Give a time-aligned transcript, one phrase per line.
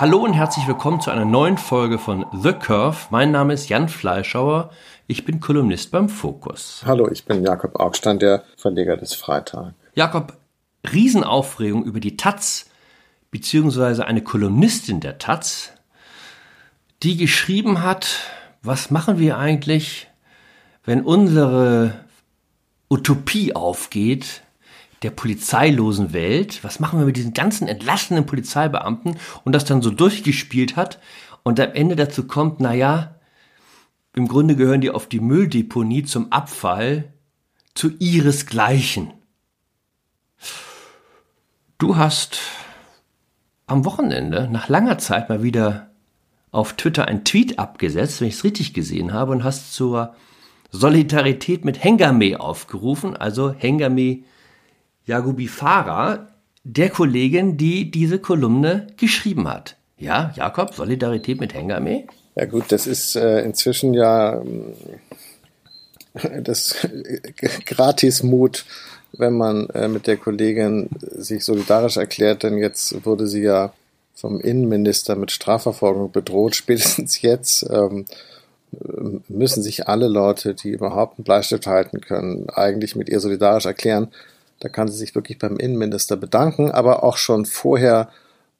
[0.00, 3.08] Hallo und herzlich willkommen zu einer neuen Folge von The Curve.
[3.10, 4.70] Mein Name ist Jan Fleischauer.
[5.08, 6.84] Ich bin Kolumnist beim Fokus.
[6.86, 9.74] Hallo, ich bin Jakob Augstein, der Verleger des Freitag.
[9.96, 10.36] Jakob,
[10.92, 12.70] Riesenaufregung über die Taz,
[13.32, 15.72] beziehungsweise eine Kolumnistin der Taz,
[17.02, 18.20] die geschrieben hat,
[18.62, 20.06] was machen wir eigentlich,
[20.84, 22.04] wenn unsere
[22.88, 24.44] Utopie aufgeht,
[25.02, 29.90] der polizeilosen Welt, was machen wir mit diesen ganzen entlassenen Polizeibeamten und das dann so
[29.90, 30.98] durchgespielt hat
[31.42, 33.14] und am Ende dazu kommt, naja,
[34.14, 37.12] im Grunde gehören die auf die Mülldeponie zum Abfall
[37.74, 39.12] zu ihresgleichen.
[41.78, 42.40] Du hast
[43.68, 45.90] am Wochenende nach langer Zeit mal wieder
[46.50, 50.14] auf Twitter ein Tweet abgesetzt, wenn ich es richtig gesehen habe, und hast zur
[50.70, 54.24] Solidarität mit Hengame aufgerufen, also Hengame
[55.08, 56.28] Jagubi Farah,
[56.64, 59.76] der Kollegin, die diese Kolumne geschrieben hat.
[59.96, 62.04] Ja, Jakob, Solidarität mit Hengame?
[62.36, 64.34] Ja gut, das ist äh, inzwischen ja
[66.12, 66.86] äh, das
[67.64, 68.66] Gratismut,
[69.16, 73.72] wenn man äh, mit der Kollegin sich solidarisch erklärt, denn jetzt wurde sie ja
[74.14, 76.54] vom Innenminister mit Strafverfolgung bedroht.
[76.54, 78.04] Spätestens jetzt ähm,
[79.28, 84.08] müssen sich alle Leute, die überhaupt einen Bleistift halten können, eigentlich mit ihr solidarisch erklären.
[84.60, 88.08] Da kann sie sich wirklich beim Innenminister bedanken, aber auch schon vorher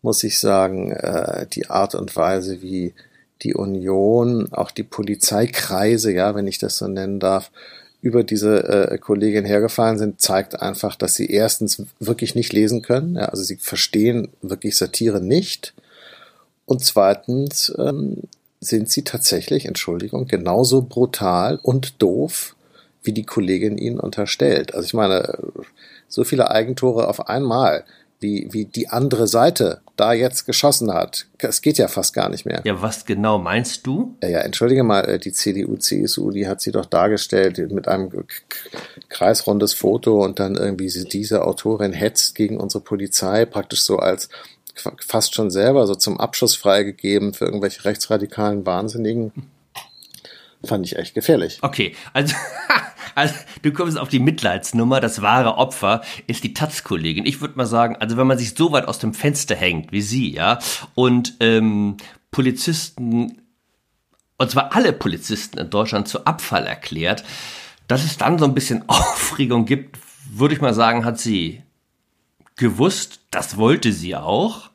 [0.03, 2.95] muss ich sagen, äh, die Art und Weise, wie
[3.43, 7.51] die Union, auch die Polizeikreise, ja, wenn ich das so nennen darf,
[8.01, 13.17] über diese äh, Kollegin hergefallen sind, zeigt einfach, dass sie erstens wirklich nicht lesen können,
[13.17, 15.75] ja, also sie verstehen wirklich Satire nicht.
[16.65, 18.23] Und zweitens ähm,
[18.61, 22.55] sind sie tatsächlich, Entschuldigung, genauso brutal und doof,
[23.03, 24.75] wie die Kollegin ihnen unterstellt.
[24.75, 25.39] Also ich meine,
[26.09, 27.85] so viele Eigentore auf einmal,
[28.21, 31.27] wie, wie die andere Seite da jetzt geschossen hat.
[31.39, 32.63] Es geht ja fast gar nicht mehr.
[32.65, 34.17] Ja, was genau meinst du?
[34.23, 38.11] Ja, ja entschuldige mal, äh, die CDU, CSU, die hat sie doch dargestellt mit einem
[39.09, 44.29] kreisrundes Foto und dann irgendwie diese Autorin hetzt gegen unsere Polizei, praktisch so als
[45.01, 49.33] fast schon selber so zum Abschuss freigegeben für irgendwelche rechtsradikalen Wahnsinnigen.
[50.65, 51.59] Fand ich echt gefährlich.
[51.63, 52.35] Okay, also,
[53.15, 55.01] also du kommst auf die Mitleidsnummer.
[55.01, 57.27] Das wahre Opfer ist die Taz-Kollegin.
[57.27, 60.03] Ich würde mal sagen, also wenn man sich so weit aus dem Fenster hängt wie
[60.03, 60.59] sie, ja,
[60.95, 61.97] und ähm,
[62.31, 63.43] Polizisten,
[64.37, 67.25] und zwar alle Polizisten in Deutschland zu Abfall erklärt,
[67.87, 69.99] dass es dann so ein bisschen Aufregung gibt,
[70.31, 71.63] würde ich mal sagen, hat sie
[72.57, 73.21] gewusst.
[73.31, 74.71] Das wollte sie auch.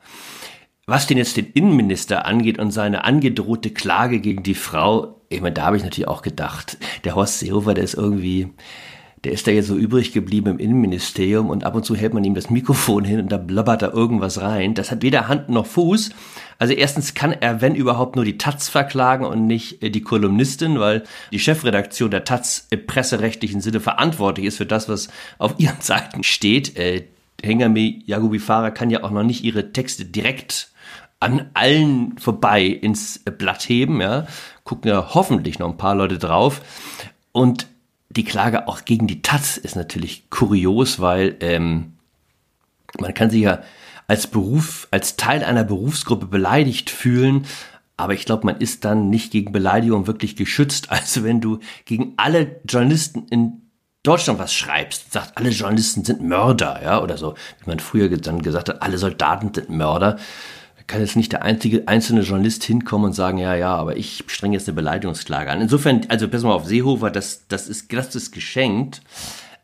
[0.86, 5.54] Was denn jetzt den Innenminister angeht und seine angedrohte Klage gegen die Frau, ich meine,
[5.54, 8.48] da habe ich natürlich auch gedacht, der Horst Seehofer, der ist irgendwie,
[9.24, 12.24] der ist da jetzt so übrig geblieben im Innenministerium und ab und zu hält man
[12.24, 14.74] ihm das Mikrofon hin und da blabbert da irgendwas rein.
[14.74, 16.10] Das hat weder Hand noch Fuß.
[16.58, 20.78] Also erstens kann er, wenn überhaupt, nur die Taz verklagen und nicht äh, die Kolumnistin,
[20.78, 25.08] weil die Chefredaktion der Taz im presserechtlichen Sinne verantwortlich ist für das, was
[25.38, 26.76] auf ihren Seiten steht.
[26.76, 27.04] Äh,
[27.42, 30.68] Hengame Yagubi Farah kann ja auch noch nicht ihre Texte direkt
[31.20, 34.26] an allen vorbei ins Blatt heben, ja.
[34.64, 36.60] Gucken ja hoffentlich noch ein paar Leute drauf.
[37.32, 37.66] Und
[38.10, 41.94] die Klage auch gegen die Taz ist natürlich kurios, weil ähm,
[42.98, 43.62] man kann sich ja
[44.06, 47.46] als Beruf, als Teil einer Berufsgruppe beleidigt fühlen,
[47.96, 50.88] aber ich glaube, man ist dann nicht gegen Beleidigung wirklich geschützt.
[50.94, 53.62] Also wenn du gegen alle Journalisten in
[54.02, 58.42] Deutschland was schreibst, sagt, alle Journalisten sind Mörder, ja, oder so, wie man früher dann
[58.42, 60.18] gesagt hat, alle Soldaten sind Mörder,
[60.86, 64.54] kann jetzt nicht der einzige einzelne Journalist hinkommen und sagen, ja, ja, aber ich strenge
[64.54, 65.60] jetzt eine Beleidigungsklage an.
[65.60, 69.02] Insofern, also pass mal auf Seehofer, das, das ist, das ist geschenkt.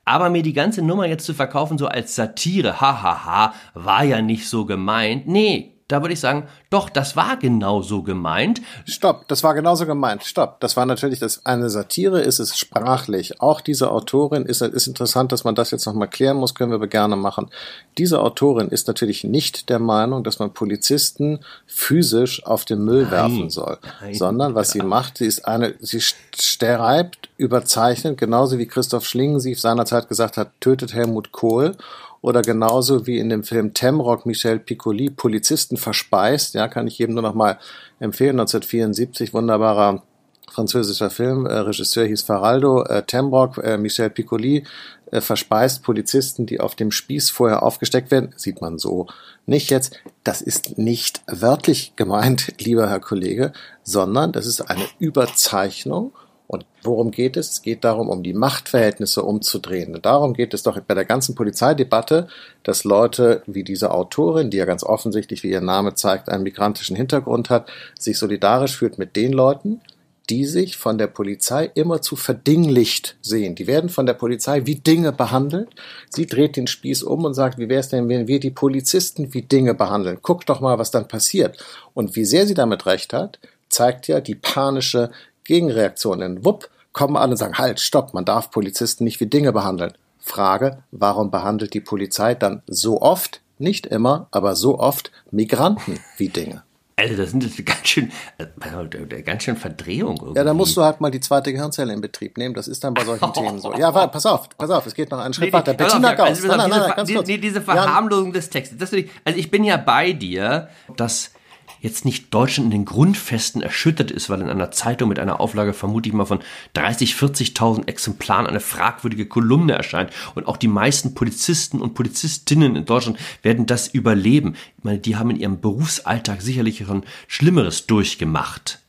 [0.05, 4.03] Aber mir die ganze Nummer jetzt zu verkaufen, so als Satire, hahaha, ha, ha, war
[4.05, 5.29] ja nicht so gemeint.
[5.29, 8.63] Nee, da würde ich sagen, doch, das war genauso gemeint.
[8.87, 10.23] Stopp, das war genauso gemeint.
[10.23, 13.41] Stopp, das war natürlich das eine Satire, ist es sprachlich.
[13.41, 16.77] Auch diese Autorin ist, ist interessant, dass man das jetzt nochmal klären muss, können wir
[16.77, 17.51] aber gerne machen.
[17.99, 23.11] Diese Autorin ist natürlich nicht der Meinung, dass man Polizisten physisch auf den Müll nein,
[23.11, 24.81] werfen soll, nein, sondern was ja.
[24.81, 30.53] sie macht, sie ist eine, sie schreibt überzeichnet, genauso wie Christoph Schlingensief seinerzeit gesagt hat,
[30.61, 31.75] tötet Helmut Kohl
[32.23, 37.15] oder genauso wie in dem Film Temrock Michel Piccoli Polizisten verspeist, ja, kann ich jedem
[37.15, 37.59] nur noch mal
[37.99, 40.03] empfehlen, 1974, wunderbarer
[40.51, 44.65] französischer Film, äh, Regisseur hieß Faraldo, äh, Temrock, äh, Michel Piccoli
[45.11, 49.07] äh, verspeist Polizisten, die auf dem Spieß vorher aufgesteckt werden, sieht man so
[49.47, 50.01] nicht jetzt.
[50.23, 53.53] Das ist nicht wörtlich gemeint, lieber Herr Kollege,
[53.83, 56.13] sondern das ist eine Überzeichnung
[56.51, 57.49] Und worum geht es?
[57.49, 59.95] Es geht darum, um die Machtverhältnisse umzudrehen.
[59.95, 62.27] Und darum geht es doch bei der ganzen Polizeidebatte,
[62.65, 66.97] dass Leute wie diese Autorin, die ja ganz offensichtlich, wie ihr Name zeigt, einen migrantischen
[66.97, 69.81] Hintergrund hat, sich solidarisch fühlt mit den Leuten,
[70.29, 73.55] die sich von der Polizei immer zu verdinglicht sehen.
[73.55, 75.69] Die werden von der Polizei wie Dinge behandelt.
[76.09, 79.33] Sie dreht den Spieß um und sagt, wie wäre es denn, wenn wir die Polizisten
[79.35, 80.19] wie Dinge behandeln?
[80.21, 81.65] Guck doch mal, was dann passiert.
[81.95, 83.39] Und wie sehr sie damit recht hat,
[83.69, 85.11] zeigt ja die panische
[85.51, 86.21] Gegenreaktion.
[86.21, 89.93] Denn wupp, kommen alle und sagen, halt, stopp, man darf Polizisten nicht wie Dinge behandeln.
[90.19, 96.29] Frage, warum behandelt die Polizei dann so oft, nicht immer, aber so oft Migranten wie
[96.29, 96.63] Dinge?
[96.97, 100.19] Also das sind jetzt ganz schön, äh, ganz schön Verdrehung.
[100.19, 100.39] Irgendwie.
[100.39, 102.55] Ja, da musst du halt mal die zweite Gehirnzelle in Betrieb nehmen.
[102.55, 103.73] Das ist dann bei solchen Themen so.
[103.75, 105.73] Ja, warte, pass auf, pass auf, es geht noch einen Schritt nee, weiter.
[105.73, 106.29] Bettina Gauss.
[106.29, 108.93] Also, nein, nein, nein, nein, diese, diese Verharmlosung des Textes.
[108.93, 111.33] Ich, also ich bin ja bei dir, dass
[111.81, 115.73] jetzt nicht Deutschland in den Grundfesten erschüttert ist, weil in einer Zeitung mit einer Auflage
[115.73, 116.41] vermutlich mal von
[116.75, 120.11] 30, 40.000 Exemplaren eine fragwürdige Kolumne erscheint.
[120.35, 124.55] Und auch die meisten Polizisten und Polizistinnen in Deutschland werden das überleben.
[124.79, 128.81] Ich meine, die haben in ihrem Berufsalltag sicherlich schon Schlimmeres durchgemacht.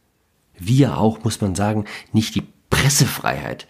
[0.59, 3.67] Wir auch, muss man sagen, nicht die Pressefreiheit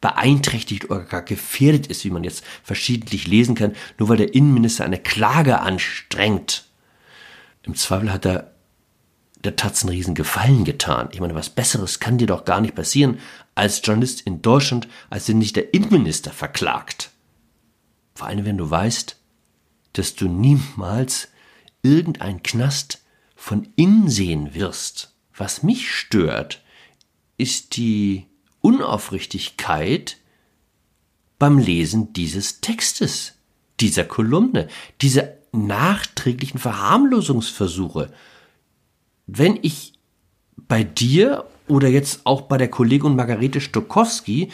[0.00, 4.84] beeinträchtigt oder gar gefährdet ist, wie man jetzt verschiedentlich lesen kann, nur weil der Innenminister
[4.84, 6.67] eine Klage anstrengt
[7.62, 8.54] im Zweifel hat er
[9.44, 11.08] der Tatzenriesen Gefallen getan.
[11.12, 13.18] Ich meine, was Besseres kann dir doch gar nicht passieren
[13.54, 17.10] als Journalist in Deutschland, als wenn dich der Innenminister verklagt.
[18.14, 19.16] Vor allem, wenn du weißt,
[19.92, 21.28] dass du niemals
[21.82, 23.02] irgendein Knast
[23.36, 25.14] von innen sehen wirst.
[25.36, 26.62] Was mich stört,
[27.36, 28.26] ist die
[28.60, 30.16] Unaufrichtigkeit
[31.38, 33.34] beim Lesen dieses Textes,
[33.78, 34.66] dieser Kolumne,
[35.00, 38.10] diese nachträglichen Verharmlosungsversuche.
[39.26, 39.94] Wenn ich
[40.56, 44.50] bei dir oder jetzt auch bei der Kollegin Margarete Stokowski,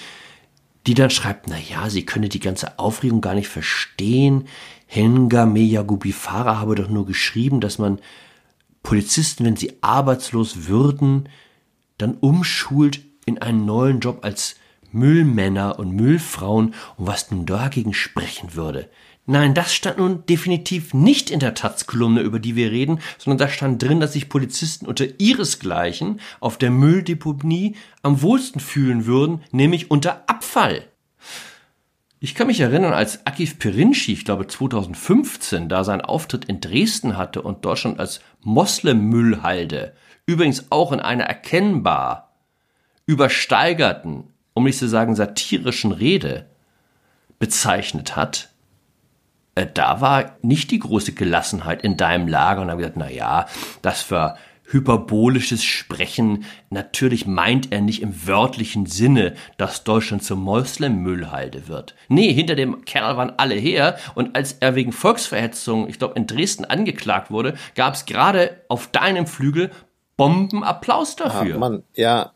[0.86, 4.46] die dann schreibt, na ja, sie könne die ganze Aufregung gar nicht verstehen.
[4.86, 8.00] Henga Meyagubifara habe doch nur geschrieben, dass man
[8.82, 11.28] Polizisten, wenn sie arbeitslos würden,
[11.96, 14.56] dann umschult in einen neuen Job als
[14.92, 18.88] Müllmänner und Müllfrauen und was nun dagegen sprechen würde.
[19.26, 23.48] Nein, das stand nun definitiv nicht in der Taz-Kolumne, über die wir reden, sondern da
[23.48, 29.90] stand drin, dass sich Polizisten unter ihresgleichen auf der Mülldeponie am wohlsten fühlen würden, nämlich
[29.90, 30.84] unter Abfall.
[32.20, 37.16] Ich kann mich erinnern, als Akif Perinci, ich glaube 2015, da seinen Auftritt in Dresden
[37.16, 39.94] hatte und Deutschland als Moslem-Müllhalde,
[40.26, 42.34] übrigens auch in einer erkennbar
[43.06, 46.46] übersteigerten, um nicht zu sagen satirischen Rede
[47.38, 48.53] bezeichnet hat,
[49.54, 53.46] äh, da war nicht die große Gelassenheit in deinem Lager und haben gesagt, na ja,
[53.82, 54.36] das war
[54.66, 56.44] hyperbolisches Sprechen.
[56.70, 61.94] Natürlich meint er nicht im wörtlichen Sinne, dass Deutschland zur Moslem-Müllhalde wird.
[62.08, 66.26] Nee, hinter dem Kerl waren alle her und als er wegen Volksverhetzung, ich glaube, in
[66.26, 69.70] Dresden angeklagt wurde, gab es gerade auf deinem Flügel
[70.16, 71.56] Bombenapplaus dafür.
[71.56, 72.32] Ah, Mann, ja.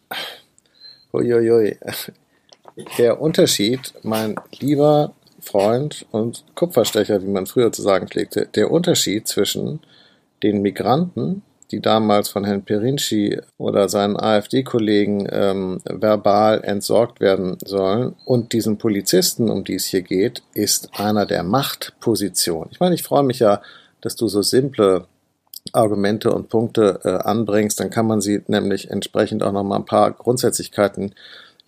[1.12, 1.79] Uiuiui.
[2.99, 9.29] Der Unterschied, mein lieber Freund und Kupferstecher, wie man früher zu sagen pflegte, der Unterschied
[9.29, 9.81] zwischen
[10.43, 18.14] den Migranten, die damals von Herrn Perinci oder seinen AfD-Kollegen ähm, verbal entsorgt werden sollen,
[18.25, 22.70] und diesen Polizisten, um die es hier geht, ist einer der Machtpositionen.
[22.70, 23.61] Ich meine, ich freue mich ja,
[24.00, 25.06] dass du so simple
[25.73, 29.85] Argumente und Punkte äh, anbringst, dann kann man sie nämlich entsprechend auch noch mal ein
[29.85, 31.14] paar Grundsätzlichkeiten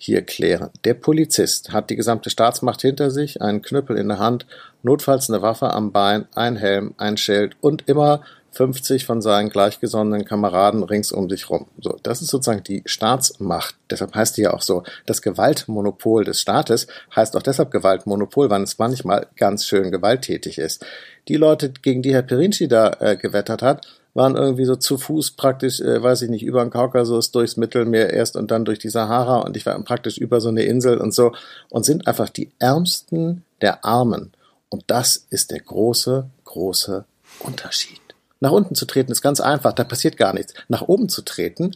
[0.02, 0.70] hier klären.
[0.84, 4.46] Der Polizist hat die gesamte Staatsmacht hinter sich, einen Knüppel in der Hand,
[4.82, 10.24] notfalls eine Waffe am Bein, ein Helm, ein Schild und immer 50 von seinen gleichgesonnenen
[10.24, 11.66] Kameraden rings um sich rum.
[11.82, 13.76] So, das ist sozusagen die Staatsmacht.
[13.90, 14.84] Deshalb heißt die ja auch so.
[15.04, 20.84] Das Gewaltmonopol des Staates heißt auch deshalb Gewaltmonopol, weil es manchmal ganz schön gewalttätig ist.
[21.28, 25.32] Die Leute, gegen die Herr Perinci da äh, gewettert hat, waren irgendwie so zu Fuß
[25.32, 28.90] praktisch, äh, weiß ich nicht, über den Kaukasus, durchs Mittelmeer erst und dann durch die
[28.90, 31.32] Sahara und ich war praktisch über so eine Insel und so
[31.68, 34.32] und sind einfach die Ärmsten der Armen.
[34.68, 37.04] Und das ist der große, große
[37.40, 38.00] Unterschied.
[38.40, 40.54] Nach unten zu treten ist ganz einfach, da passiert gar nichts.
[40.68, 41.72] Nach oben zu treten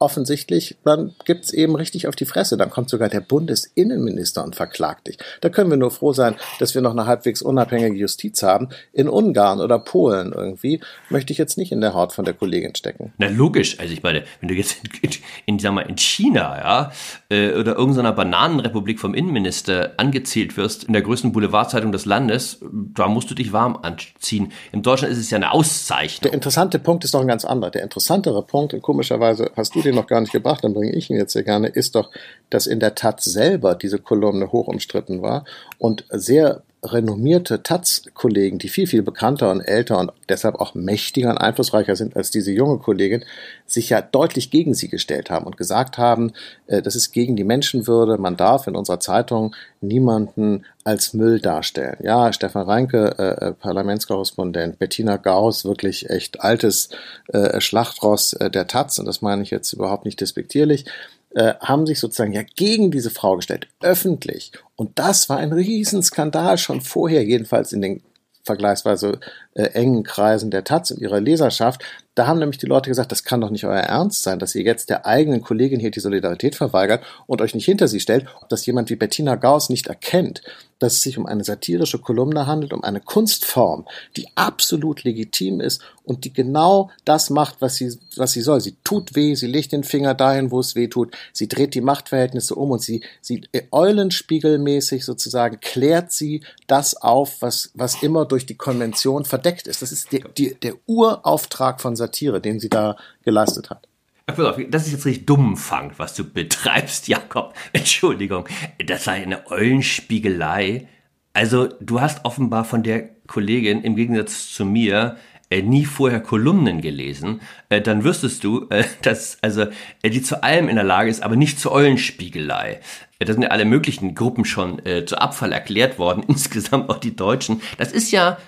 [0.00, 2.56] offensichtlich, dann gibt's eben richtig auf die Fresse.
[2.56, 5.18] Dann kommt sogar der Bundesinnenminister und verklagt dich.
[5.42, 8.70] Da können wir nur froh sein, dass wir noch eine halbwegs unabhängige Justiz haben.
[8.94, 10.80] In Ungarn oder Polen irgendwie
[11.10, 13.12] möchte ich jetzt nicht in der Haut von der Kollegin stecken.
[13.18, 13.78] Na logisch.
[13.78, 15.10] Also ich meine, wenn du jetzt in,
[15.44, 16.92] in, sag mal, in China ja,
[17.28, 23.06] äh, oder irgendeiner Bananenrepublik vom Innenminister angezählt wirst, in der größten Boulevardzeitung des Landes, da
[23.06, 24.50] musst du dich warm anziehen.
[24.72, 26.22] In Deutschland ist es ja eine Auszeichnung.
[26.22, 27.70] Der interessante Punkt ist doch ein ganz anderer.
[27.70, 30.92] Der interessantere Punkt, und komischerweise hast du den Beispiel noch gar nicht gebracht, dann bringe
[30.92, 32.10] ich ihn jetzt sehr gerne, ist doch,
[32.48, 35.44] dass in der Taz selber diese Kolumne hoch umstritten war
[35.78, 41.38] und sehr renommierte Taz-Kollegen, die viel, viel bekannter und älter und deshalb auch mächtiger und
[41.38, 43.24] einflussreicher sind als diese junge Kollegin,
[43.66, 46.32] sich ja deutlich gegen sie gestellt haben und gesagt haben,
[46.66, 51.98] äh, das ist gegen die Menschenwürde, man darf in unserer Zeitung niemanden als Müll darstellen.
[52.02, 56.88] Ja, Stefan Reinke, äh, äh Parlamentskorrespondent, Bettina Gauss, wirklich echt altes
[57.28, 60.86] äh, Schlachtross äh, der Taz, und das meine ich jetzt überhaupt nicht despektierlich,
[61.30, 64.52] äh, haben sich sozusagen ja gegen diese Frau gestellt, öffentlich.
[64.76, 68.02] Und das war ein Riesenskandal schon vorher, jedenfalls in den
[68.44, 69.20] vergleichsweise
[69.54, 71.82] äh, engen Kreisen der Taz und ihrer Leserschaft.
[72.14, 74.62] Da haben nämlich die Leute gesagt, das kann doch nicht euer Ernst sein, dass ihr
[74.62, 78.66] jetzt der eigenen Kollegin hier die Solidarität verweigert und euch nicht hinter sie stellt, dass
[78.66, 80.42] jemand wie Bettina Gauss nicht erkennt,
[80.80, 85.82] dass es sich um eine satirische Kolumne handelt, um eine Kunstform, die absolut legitim ist
[86.04, 88.60] und die genau das macht, was sie, was sie soll.
[88.60, 91.82] Sie tut weh, sie legt den Finger dahin, wo es weh tut, sie dreht die
[91.82, 98.46] Machtverhältnisse um und sie, sie eulenspiegelmäßig sozusagen klärt sie das auf, was, was immer durch
[98.46, 99.82] die Konvention verdeckt ist.
[99.82, 103.86] Das ist die, die, der Urauftrag von Satire, den sie da geleistet hat.
[104.26, 107.54] Das ist jetzt richtig dummfang, was du betreibst, Jakob.
[107.72, 108.48] Entschuldigung,
[108.84, 110.88] das sei eine Eulenspiegelei.
[111.32, 115.16] Also, du hast offenbar von der Kollegin im Gegensatz zu mir
[115.50, 119.66] äh, nie vorher Kolumnen gelesen, äh, dann wüsstest du, äh, dass also
[120.02, 122.80] äh, die zu allem in der Lage ist, aber nicht zur Eulenspiegelei.
[123.18, 126.98] Äh, da sind ja alle möglichen Gruppen schon äh, zu Abfall erklärt worden, insgesamt auch
[126.98, 127.60] die Deutschen.
[127.78, 128.38] Das ist ja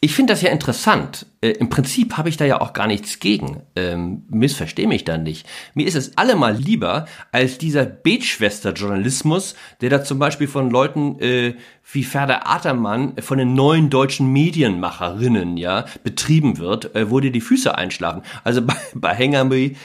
[0.00, 1.26] ich finde das ja interessant.
[1.40, 3.62] Äh, Im Prinzip habe ich da ja auch gar nichts gegen.
[3.74, 5.44] Ähm, missverstehe mich da nicht.
[5.74, 11.54] Mir ist es allemal lieber als dieser Betschwester-Journalismus, der da zum Beispiel von Leuten äh,
[11.92, 17.40] wie Ferda Atermann von den neuen deutschen Medienmacherinnen ja betrieben wird, äh, wo dir die
[17.40, 18.22] Füße einschlafen.
[18.44, 19.76] Also bei, bei Hengami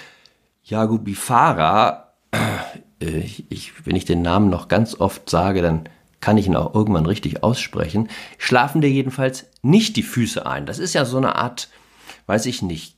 [0.64, 2.14] Yagubifara,
[3.02, 3.18] äh,
[3.50, 5.90] ich, wenn ich den Namen noch ganz oft sage, dann
[6.24, 10.66] kann ich ihn auch irgendwann richtig aussprechen, schlafen dir jedenfalls nicht die Füße ein.
[10.66, 11.68] Das ist ja so eine Art,
[12.28, 12.96] weiß ich nicht,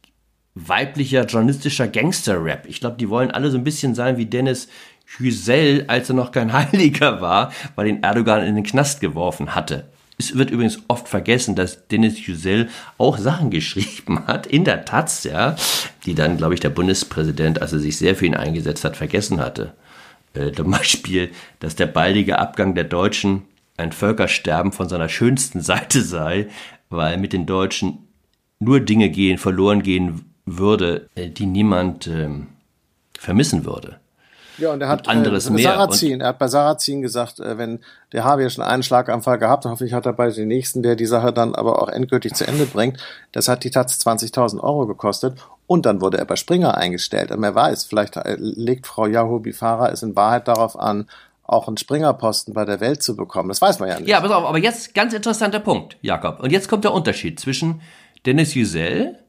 [0.53, 2.67] weiblicher journalistischer Gangster-Rap.
[2.67, 4.67] Ich glaube, die wollen alle so ein bisschen sein wie Dennis
[5.17, 9.89] Hüsel, als er noch kein Heiliger war, weil ihn Erdogan in den Knast geworfen hatte.
[10.19, 15.23] Es wird übrigens oft vergessen, dass Dennis Yücel auch Sachen geschrieben hat, in der Taz,
[15.23, 15.55] ja,
[16.05, 19.41] die dann, glaube ich, der Bundespräsident, als er sich sehr für ihn eingesetzt hat, vergessen
[19.41, 19.73] hatte.
[20.35, 23.43] Äh, zum Beispiel, dass der baldige Abgang der Deutschen
[23.77, 26.47] ein Völkersterben von seiner schönsten Seite sei,
[26.89, 28.07] weil mit den Deutschen
[28.59, 32.47] nur Dinge gehen, verloren gehen würde, äh, die niemand ähm,
[33.17, 33.99] vermissen würde.
[34.57, 35.63] Ja, und er hat und anderes äh, mehr.
[35.63, 37.79] Sarrazin, er hat bei Sarrazin gesagt, äh, wenn
[38.13, 41.05] der Habe ja schon einen Schlaganfall gehabt, hoffentlich hat er bei den nächsten, der die
[41.05, 42.97] Sache dann aber auch endgültig zu Ende bringt.
[43.33, 47.31] Das hat die Taz 20.000 Euro gekostet und dann wurde er bei Springer eingestellt.
[47.31, 51.07] Und wer weiß, vielleicht äh, legt Frau Yahoo Bifara es in Wahrheit darauf an,
[51.43, 53.49] auch einen Springerposten bei der Welt zu bekommen.
[53.49, 54.09] Das weiß man ja nicht.
[54.09, 56.39] Ja, pass auf, aber jetzt ganz interessanter Punkt, Jakob.
[56.39, 57.81] Und jetzt kommt der Unterschied zwischen
[58.25, 59.19] Dennis Yücel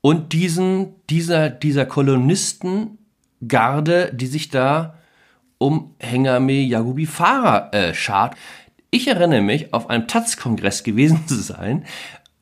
[0.00, 4.98] und diesen, dieser, dieser Kolonistengarde, die sich da
[5.58, 8.34] um Hengame Yagubi Farah äh, schart.
[8.90, 11.84] Ich erinnere mich, auf einem Taz-Kongress gewesen zu sein,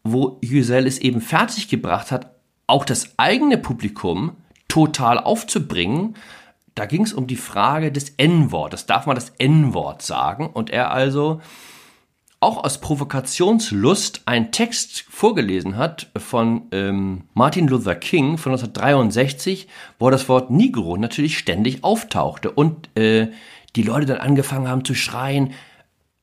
[0.02, 2.37] wo Yücel es eben fertiggebracht hat,
[2.68, 4.36] auch das eigene Publikum
[4.68, 6.14] total aufzubringen.
[6.76, 8.86] Da ging es um die Frage des N-Wortes.
[8.86, 10.46] Darf man das N-Wort sagen?
[10.46, 11.40] Und er also
[12.40, 19.66] auch aus Provokationslust einen Text vorgelesen hat von ähm, Martin Luther King von 1963,
[19.98, 23.28] wo das Wort Negro natürlich ständig auftauchte und äh,
[23.74, 25.52] die Leute dann angefangen haben zu schreien,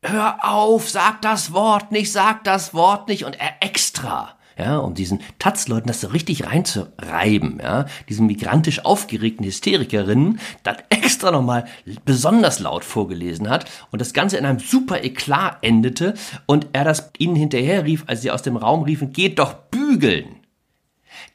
[0.04, 4.94] hör auf, sag das Wort nicht, sag das Wort nicht und er extra ja, um
[4.94, 11.66] diesen Taz-Leuten das so richtig reinzureiben, ja, diesen migrantisch aufgeregten Hysterikerinnen, dann extra nochmal
[12.06, 16.14] besonders laut vorgelesen hat und das Ganze in einem super Eklat endete
[16.46, 20.38] und er das ihnen hinterher rief, als sie aus dem Raum riefen, geht doch bügeln.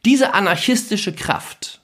[0.05, 1.81] Diese anarchistische Kraft,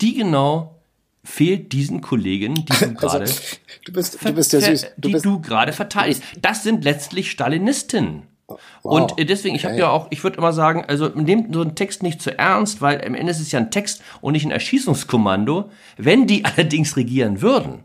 [0.00, 0.76] die genau
[1.24, 3.40] fehlt diesen Kolleginnen, die du gerade also,
[3.84, 4.86] du bist, du bist ja süß.
[4.96, 6.22] Du die du gerade verteidigst.
[6.40, 8.27] Das sind letztlich Stalinisten.
[8.48, 9.72] Wow, und äh, deswegen, ich okay.
[9.72, 12.80] habe ja auch, ich würde immer sagen, also nehmt so einen Text nicht zu ernst,
[12.80, 15.70] weil am Ende ist es ja ein Text und nicht ein Erschießungskommando.
[15.98, 17.84] Wenn die allerdings regieren würden,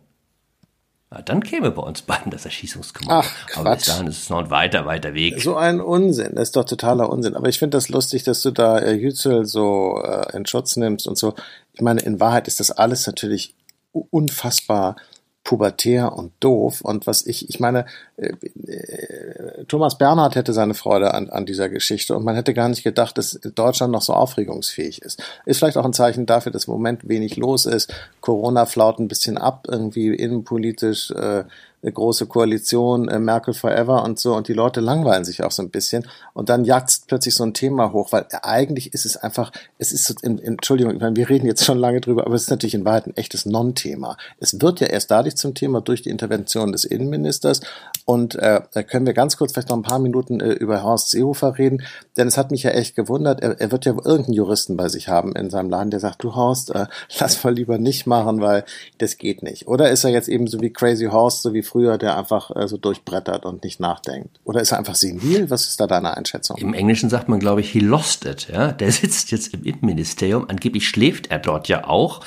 [1.12, 3.28] na, dann käme bei uns beiden das Erschießungskommando.
[3.28, 3.58] Ach, Quatsch.
[3.58, 5.42] Aber bis dahin ist es noch ein weiter, weiter Weg.
[5.42, 7.36] So ein Unsinn, das ist doch totaler Unsinn.
[7.36, 11.08] Aber ich finde das lustig, dass du da äh, Yücel so äh, in Schutz nimmst
[11.08, 11.36] und so.
[11.74, 13.54] Ich meine, in Wahrheit ist das alles natürlich
[13.92, 14.96] unfassbar
[15.44, 16.82] pubertär und doof.
[16.82, 17.86] Und was ich, ich meine,
[18.18, 18.34] äh,
[18.68, 22.84] äh, Thomas Bernhard hätte seine Freude an, an dieser Geschichte und man hätte gar nicht
[22.84, 25.22] gedacht, dass Deutschland noch so aufregungsfähig ist.
[25.46, 27.94] Ist vielleicht auch ein Zeichen dafür, dass im Moment wenig los ist.
[28.22, 31.12] Corona flaut ein bisschen ab, irgendwie innenpolitisch.
[31.12, 31.44] Äh,
[31.92, 35.70] große Koalition, äh, Merkel forever und so und die Leute langweilen sich auch so ein
[35.70, 39.92] bisschen und dann jagt plötzlich so ein Thema hoch, weil eigentlich ist es einfach, es
[39.92, 42.76] ist, so, Entschuldigung, ich meine, wir reden jetzt schon lange drüber, aber es ist natürlich
[42.76, 44.18] in Wahrheit ein echtes Non-Thema.
[44.40, 47.62] Es wird ja erst dadurch zum Thema durch die Intervention des Innenministers
[48.06, 51.12] und äh, da können wir ganz kurz vielleicht noch ein paar Minuten äh, über Horst
[51.12, 51.84] Seehofer reden,
[52.18, 55.10] denn es hat mich ja echt gewundert, er, er wird ja irgendeinen Juristen bei sich
[55.10, 56.86] haben in seinem Laden, der sagt, du Horst, äh,
[57.20, 58.66] lass mal lieber nicht machen, weil
[58.98, 59.68] das geht nicht.
[59.68, 62.68] Oder ist er jetzt eben so wie Crazy Horst, so wie früher, der einfach äh,
[62.68, 64.40] so durchbrettert und nicht nachdenkt?
[64.44, 65.50] Oder ist er einfach senil?
[65.50, 66.58] Was ist da deine Einschätzung?
[66.58, 68.48] Im Englischen sagt man, glaube ich, he lost it.
[68.48, 68.72] Ja?
[68.72, 70.46] Der sitzt jetzt im Innenministerium.
[70.50, 72.22] Angeblich schläft er dort ja auch.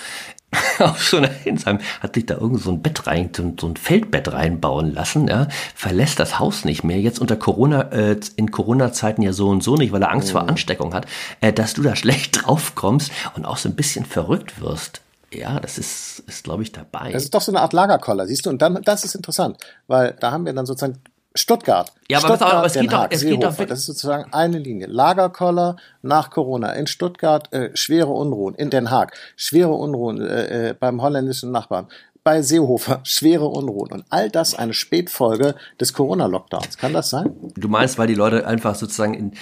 [0.78, 4.32] auf so einer Insam hat sich da irgend so ein Bett rein, so ein, Feldbett
[4.32, 9.32] reinbauen lassen, ja, verlässt das Haus nicht mehr, jetzt unter Corona, äh, in Corona-Zeiten ja
[9.32, 10.32] so und so nicht, weil er Angst oh.
[10.32, 10.50] vor mhm.
[10.50, 11.06] Ansteckung hat,
[11.40, 15.02] äh, dass du da schlecht draufkommst und auch so ein bisschen verrückt wirst.
[15.32, 17.12] Ja, das ist, ist glaube ich, dabei.
[17.12, 18.50] Das ist doch so eine Art Lagerkoller, siehst du?
[18.50, 21.00] Und dann, das ist interessant, weil da haben wir dann sozusagen
[21.36, 21.92] Stuttgart.
[22.08, 24.86] Ja, aber Stuttgart, auch, es geht doch, es geht doch Das ist sozusagen eine Linie.
[24.86, 26.72] Lagerkoller nach Corona.
[26.72, 28.54] In Stuttgart äh, schwere Unruhen.
[28.54, 31.88] In Den Haag schwere Unruhen äh, äh, beim holländischen Nachbarn.
[32.24, 33.92] Bei Seehofer schwere Unruhen.
[33.92, 36.78] Und all das eine Spätfolge des Corona-Lockdowns.
[36.78, 37.34] Kann das sein?
[37.54, 39.32] Du meinst, weil die Leute einfach sozusagen in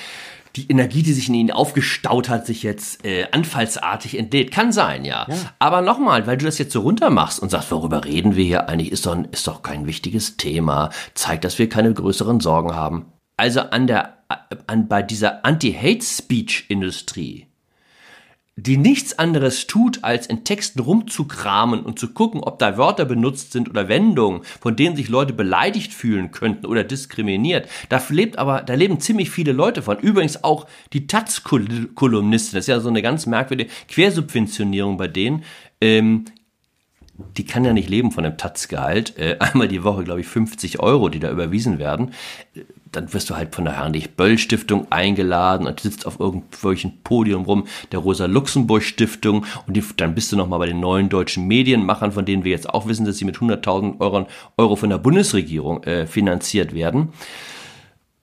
[0.57, 4.53] die Energie, die sich in ihnen aufgestaut hat, sich jetzt äh, anfallsartig entlädt.
[4.53, 5.27] Kann sein, ja.
[5.29, 5.35] ja.
[5.59, 8.69] Aber nochmal, weil du das jetzt so runter machst und sagst, worüber reden wir hier
[8.69, 13.07] eigentlich, ist doch, ist doch kein wichtiges Thema, zeigt, dass wir keine größeren Sorgen haben.
[13.37, 14.19] Also an der,
[14.67, 17.49] an, bei dieser Anti-Hate-Speech-Industrie
[18.57, 23.53] die nichts anderes tut, als in Texten rumzukramen und zu gucken, ob da Wörter benutzt
[23.53, 27.69] sind oder Wendungen, von denen sich Leute beleidigt fühlen könnten oder diskriminiert.
[27.89, 29.99] Da lebt aber, da leben ziemlich viele Leute von.
[29.99, 32.57] Übrigens auch die Taz-Kolumnisten.
[32.57, 35.43] Das ist ja so eine ganz merkwürdige Quersubventionierung bei denen.
[35.81, 36.27] Ähm,
[37.37, 39.19] die kann ja nicht leben von einem Taz-Gehalt.
[39.19, 42.13] Äh, einmal die Woche, glaube ich, 50 Euro, die da überwiesen werden
[42.97, 48.01] dann wirst du halt von der Heinrich-Böll-Stiftung eingeladen und sitzt auf irgendwelchen Podium rum, der
[48.01, 52.53] Rosa-Luxemburg-Stiftung und die, dann bist du nochmal bei den neuen deutschen Medienmachern, von denen wir
[52.53, 54.27] jetzt auch wissen, dass sie mit 100.000 Euro,
[54.57, 57.13] Euro von der Bundesregierung äh, finanziert werden.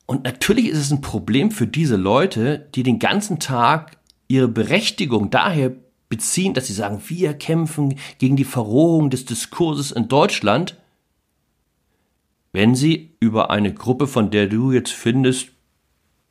[0.06, 5.30] Und natürlich ist es ein Problem für diese Leute, die den ganzen Tag ihre Berechtigung
[5.30, 5.72] daher
[6.10, 10.76] beziehen, dass sie sagen, wir kämpfen gegen die Verrohung des Diskurses in Deutschland
[12.54, 15.50] wenn sie über eine Gruppe, von der du jetzt findest,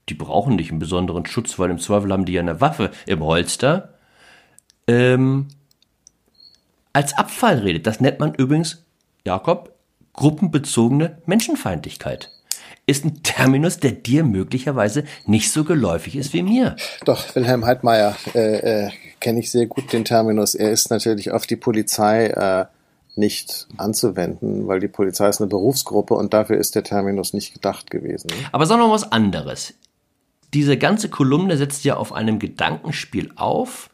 [0.08, 3.22] die brauchen nicht einen besonderen Schutz, weil im Zweifel haben die ja eine Waffe im
[3.22, 3.94] Holster,
[4.86, 5.48] ähm,
[6.92, 7.86] als Abfall redet.
[7.86, 8.84] Das nennt man übrigens,
[9.24, 9.74] Jakob,
[10.12, 12.30] gruppenbezogene Menschenfeindlichkeit.
[12.86, 16.74] Ist ein Terminus, der dir möglicherweise nicht so geläufig ist wie mir.
[17.04, 20.56] Doch, Wilhelm Heidmeier äh, äh, kenne ich sehr gut den Terminus.
[20.56, 22.66] Er ist natürlich auf die Polizei äh,
[23.20, 27.90] nicht anzuwenden, weil die Polizei ist eine Berufsgruppe und dafür ist der Terminus nicht gedacht
[27.90, 28.28] gewesen.
[28.50, 29.74] Aber sagen wir mal was anderes.
[30.52, 33.90] Diese ganze Kolumne setzt ja auf einem Gedankenspiel auf.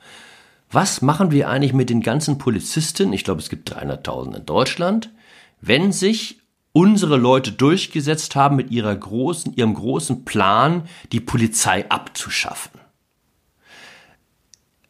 [0.70, 3.12] Was machen wir eigentlich mit den ganzen Polizisten?
[3.12, 5.10] Ich glaube, es gibt 300.000 in Deutschland.
[5.60, 6.40] Wenn sich
[6.72, 12.80] unsere Leute durchgesetzt haben mit ihrer großen, ihrem großen Plan, die Polizei abzuschaffen.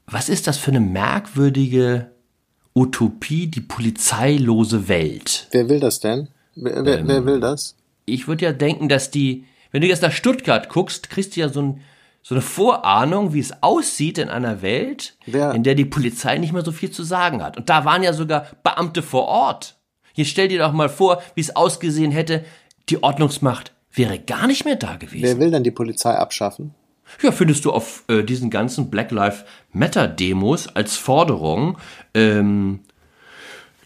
[0.07, 2.11] Was ist das für eine merkwürdige
[2.77, 5.49] Utopie, die polizeilose Welt.
[5.51, 6.29] Wer will das denn?
[6.55, 7.75] Wer, wer, ähm, wer will das?
[8.05, 11.49] Ich würde ja denken, dass die, wenn du jetzt nach Stuttgart guckst, kriegst du ja
[11.49, 11.81] so, ein,
[12.23, 15.53] so eine Vorahnung, wie es aussieht in einer Welt, wer?
[15.55, 17.57] in der die Polizei nicht mehr so viel zu sagen hat.
[17.57, 19.77] Und da waren ja sogar Beamte vor Ort.
[20.13, 22.45] Hier stell dir doch mal vor, wie es ausgesehen hätte,
[22.91, 25.23] die Ordnungsmacht wäre gar nicht mehr da gewesen.
[25.25, 26.75] Wer will denn die Polizei abschaffen?
[27.23, 31.79] Ja, findest du auf äh, diesen ganzen Black Lives Matter Demos als Forderung,
[32.15, 32.81] ähm,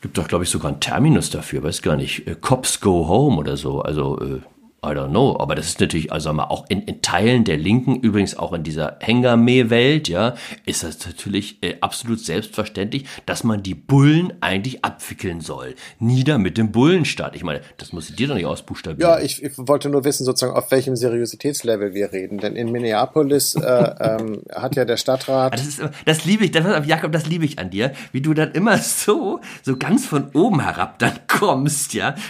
[0.00, 3.36] gibt doch, glaube ich, sogar einen Terminus dafür, weiß gar nicht, äh, Cops Go Home
[3.36, 4.40] oder so, also äh,
[4.82, 7.96] I don't know, aber das ist natürlich, also mal auch in, in Teilen der Linken,
[7.96, 13.74] übrigens auch in dieser Hengame-Welt, ja, ist das natürlich äh, absolut selbstverständlich, dass man die
[13.74, 15.74] Bullen eigentlich abwickeln soll.
[15.98, 17.36] Nieder mit dem Bullenstaat.
[17.36, 19.10] Ich meine, das muss ich dir doch nicht ausbuchstabieren.
[19.10, 22.38] Ja, ich, ich wollte nur wissen, sozusagen, auf welchem Seriositätslevel wir reden.
[22.38, 23.60] Denn in Minneapolis äh,
[24.00, 25.52] ähm, hat ja der Stadtrat.
[25.52, 28.52] Das, ist, das liebe ich, das, Jakob, das liebe ich an dir, wie du dann
[28.52, 32.14] immer so, so ganz von oben herab dann kommst, ja.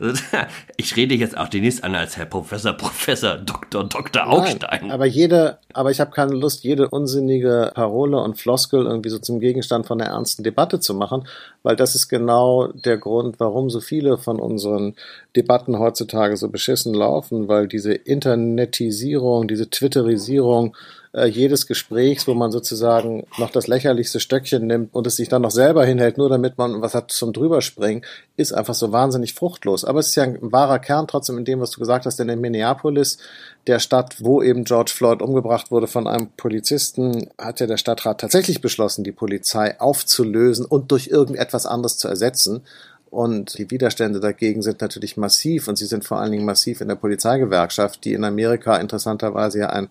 [0.76, 4.28] Ich rede jetzt auch demnächst an als Herr Professor, Professor, Doktor, Dr.
[4.28, 4.80] Augstein.
[4.82, 9.18] Nein, aber jede, aber ich habe keine Lust, jede unsinnige Parole und Floskel irgendwie so
[9.18, 11.26] zum Gegenstand von einer ernsten Debatte zu machen,
[11.62, 14.94] weil das ist genau der Grund, warum so viele von unseren
[15.36, 20.74] Debatten heutzutage so beschissen laufen, weil diese Internetisierung, diese Twitterisierung
[21.12, 25.42] äh, jedes Gesprächs, wo man sozusagen noch das lächerlichste Stöckchen nimmt und es sich dann
[25.42, 28.04] noch selber hinhält, nur damit man was hat zum drüberspringen,
[28.36, 29.84] ist einfach so wahnsinnig fruchtlos.
[29.84, 32.28] Aber es ist ja ein wahrer Kern trotzdem in dem, was du gesagt hast, denn
[32.28, 33.18] in Minneapolis,
[33.66, 38.20] der Stadt, wo eben George Floyd umgebracht wurde von einem Polizisten, hat ja der Stadtrat
[38.20, 42.62] tatsächlich beschlossen, die Polizei aufzulösen und durch irgendetwas anderes zu ersetzen.
[43.10, 46.86] Und die Widerstände dagegen sind natürlich massiv und sie sind vor allen Dingen massiv in
[46.86, 49.88] der Polizeigewerkschaft, die in Amerika interessanterweise ja ein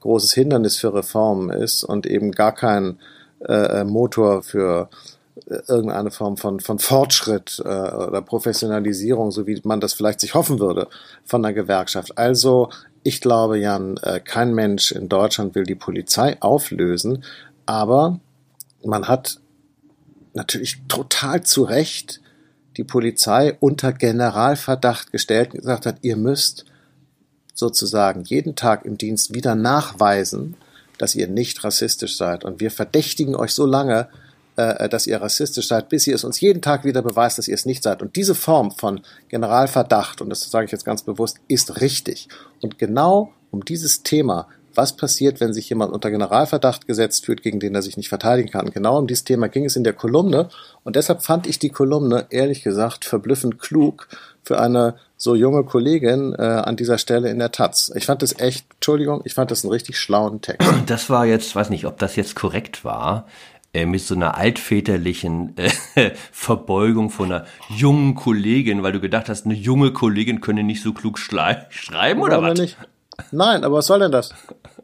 [0.00, 2.98] großes Hindernis für Reformen ist und eben gar kein
[3.46, 4.88] äh, Motor für
[5.46, 10.34] äh, irgendeine Form von, von Fortschritt äh, oder Professionalisierung, so wie man das vielleicht sich
[10.34, 10.88] hoffen würde
[11.24, 12.18] von der Gewerkschaft.
[12.18, 12.70] Also
[13.02, 17.24] ich glaube, Jan, äh, kein Mensch in Deutschland will die Polizei auflösen,
[17.66, 18.20] aber
[18.84, 19.40] man hat
[20.34, 22.20] natürlich total zu Recht
[22.76, 26.64] die Polizei unter Generalverdacht gestellt und gesagt hat, ihr müsst
[27.54, 30.56] sozusagen jeden Tag im Dienst wieder nachweisen,
[30.98, 32.44] dass ihr nicht rassistisch seid.
[32.44, 34.08] Und wir verdächtigen euch so lange,
[34.56, 37.54] äh, dass ihr rassistisch seid, bis ihr es uns jeden Tag wieder beweist, dass ihr
[37.54, 38.02] es nicht seid.
[38.02, 42.28] Und diese Form von Generalverdacht, und das sage ich jetzt ganz bewusst, ist richtig.
[42.60, 47.60] Und genau um dieses Thema was passiert, wenn sich jemand unter Generalverdacht gesetzt fühlt, gegen
[47.60, 48.70] den er sich nicht verteidigen kann.
[48.70, 50.48] Genau um dieses Thema ging es in der Kolumne
[50.84, 54.08] und deshalb fand ich die Kolumne ehrlich gesagt verblüffend klug
[54.42, 57.92] für eine so junge Kollegin äh, an dieser Stelle in der Taz.
[57.94, 60.66] Ich fand das echt, Entschuldigung, ich fand das einen richtig schlauen Text.
[60.86, 63.26] Das war jetzt, weiß nicht, ob das jetzt korrekt war,
[63.74, 69.44] äh, mit so einer altväterlichen äh, Verbeugung von einer jungen Kollegin, weil du gedacht hast,
[69.44, 72.58] eine junge Kollegin könne nicht so klug schreiben oder was?
[72.58, 72.78] Nicht?
[73.30, 74.34] Nein, aber was soll denn das?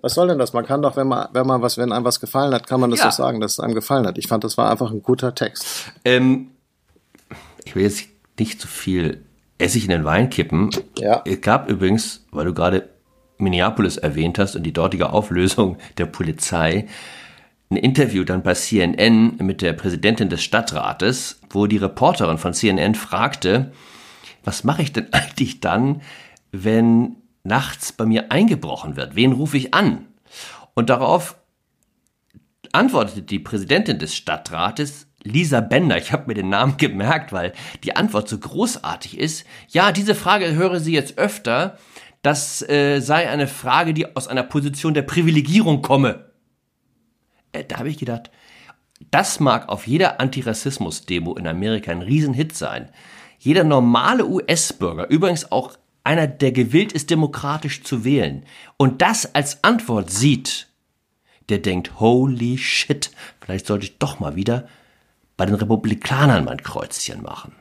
[0.03, 0.53] Was soll denn das?
[0.53, 2.91] Man kann doch, wenn man, wenn man was, wenn einem was gefallen hat, kann man
[2.91, 3.07] das ja.
[3.07, 4.19] doch sagen, dass es einem gefallen hat.
[4.19, 5.67] Ich fand, das war einfach ein guter Text.
[6.05, 6.51] Ähm,
[7.65, 8.05] ich will jetzt
[8.39, 9.23] nicht zu viel
[9.59, 10.71] Essig in den Wein kippen.
[10.99, 11.23] Ja.
[11.25, 12.89] Es gab übrigens, weil du gerade
[13.39, 16.87] Minneapolis erwähnt hast und die dortige Auflösung der Polizei,
[17.69, 22.95] ein Interview dann bei CNN mit der Präsidentin des Stadtrates, wo die Reporterin von CNN
[22.95, 23.73] fragte,
[24.45, 26.03] was mache ich denn eigentlich dann,
[26.53, 29.17] wenn nachts bei mir eingebrochen wird?
[29.17, 30.07] Wen rufe ich an?
[30.75, 31.37] Und darauf
[32.73, 37.53] antwortete die Präsidentin des Stadtrates, Lisa Bender, ich habe mir den Namen gemerkt, weil
[37.85, 39.47] die Antwort so großartig ist.
[39.69, 41.79] Ja, diese Frage höre sie jetzt öfter.
[42.23, 46.31] Das äh, sei eine Frage, die aus einer Position der Privilegierung komme.
[47.53, 48.31] Äh, da habe ich gedacht,
[49.11, 52.89] das mag auf jeder Antirassismus-Demo in Amerika ein Riesenhit sein.
[53.39, 58.45] Jeder normale US-Bürger, übrigens auch einer, der gewillt ist, demokratisch zu wählen,
[58.77, 60.69] und das als Antwort sieht,
[61.49, 63.11] der denkt, holy shit,
[63.41, 64.69] vielleicht sollte ich doch mal wieder
[65.37, 67.53] bei den Republikanern mein Kreuzchen machen.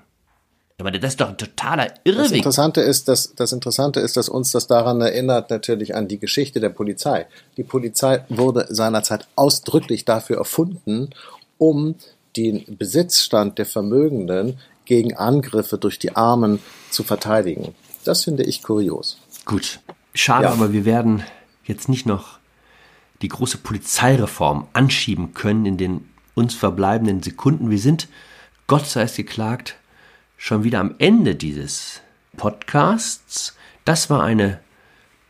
[0.78, 2.24] Ich meine, das ist doch ein totaler Irrweg.
[2.24, 6.20] Das Interessante ist, dass, das Interessante ist, dass uns das daran erinnert, natürlich an die
[6.20, 7.28] Geschichte der Polizei.
[7.56, 11.12] Die Polizei wurde seinerzeit ausdrücklich dafür erfunden,
[11.58, 11.96] um
[12.36, 16.60] den Besitzstand der Vermögenden gegen Angriffe durch die Armen
[16.92, 17.74] zu verteidigen.
[18.04, 19.18] Das finde ich kurios.
[19.46, 19.80] Gut.
[20.14, 20.52] Schade, ja.
[20.52, 21.24] aber wir werden
[21.64, 22.40] jetzt nicht noch
[23.22, 27.70] die große Polizeireform anschieben können in den uns verbleibenden Sekunden.
[27.70, 28.08] Wir sind,
[28.68, 29.76] Gott sei es geklagt,
[30.38, 32.02] schon wieder am Ende dieses
[32.38, 33.56] Podcasts.
[33.84, 34.60] Das war eine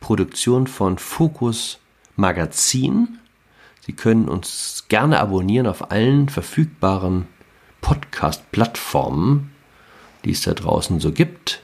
[0.02, 1.80] Produktion von Focus
[2.18, 3.20] Magazin.
[3.86, 7.28] Sie können uns gerne abonnieren auf allen verfügbaren
[7.80, 9.52] Podcast-Plattformen,
[10.26, 11.62] die es da draußen so gibt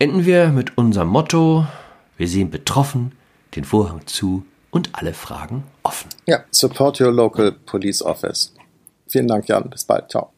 [0.00, 1.66] enden wir mit unserem Motto,
[2.16, 3.12] wir sehen betroffen,
[3.54, 6.08] den Vorhang zu und alle Fragen offen.
[6.26, 8.54] Ja, support your local police office.
[9.08, 9.68] Vielen Dank, Jan.
[9.70, 10.10] Bis bald.
[10.10, 10.32] Ciao.